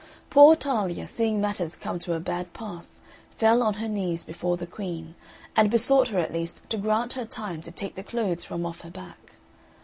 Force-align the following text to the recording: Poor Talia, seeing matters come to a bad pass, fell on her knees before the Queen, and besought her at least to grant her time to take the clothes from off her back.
Poor 0.31 0.55
Talia, 0.55 1.07
seeing 1.07 1.39
matters 1.39 1.75
come 1.75 1.99
to 1.99 2.15
a 2.15 2.19
bad 2.19 2.53
pass, 2.53 3.01
fell 3.37 3.61
on 3.61 3.75
her 3.75 3.87
knees 3.87 4.23
before 4.23 4.57
the 4.57 4.65
Queen, 4.65 5.13
and 5.55 5.69
besought 5.69 6.07
her 6.07 6.17
at 6.17 6.33
least 6.33 6.67
to 6.71 6.77
grant 6.79 7.13
her 7.13 7.23
time 7.23 7.61
to 7.61 7.69
take 7.71 7.93
the 7.93 8.01
clothes 8.01 8.43
from 8.43 8.65
off 8.65 8.81
her 8.81 8.89
back. 8.89 9.35